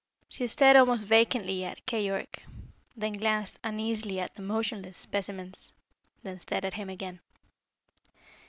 She 0.29 0.47
stared 0.47 0.77
almost 0.77 1.05
vacantly 1.05 1.63
at 1.63 1.85
Keyork, 1.85 2.39
then 2.95 3.13
glanced 3.13 3.59
uneasily 3.63 4.19
at 4.19 4.33
the 4.33 4.41
motionless 4.41 4.97
specimens, 4.97 5.71
then 6.23 6.39
stared 6.39 6.65
at 6.65 6.73
him 6.73 6.89
again. 6.89 7.19